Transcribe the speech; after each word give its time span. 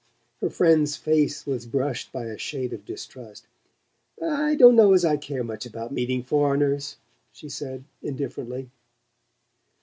Her 0.41 0.49
friend's 0.49 0.95
face 0.97 1.45
was 1.45 1.67
brushed 1.67 2.11
by 2.11 2.25
a 2.25 2.35
shade 2.35 2.73
of 2.73 2.85
distrust. 2.85 3.45
"I 4.19 4.55
don't 4.55 4.75
know 4.75 4.93
as 4.93 5.05
I 5.05 5.15
care 5.15 5.43
much 5.43 5.63
about 5.67 5.91
meeting 5.93 6.23
foreigners," 6.23 6.97
she 7.31 7.49
said 7.49 7.83
indifferently. 8.01 8.71